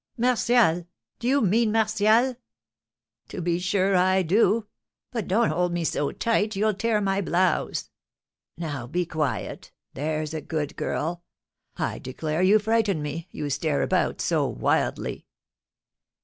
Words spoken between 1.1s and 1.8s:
Do you mean